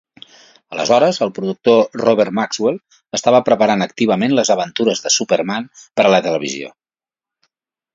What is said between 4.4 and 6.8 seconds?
"Les aventures de Superman" per a la televisió.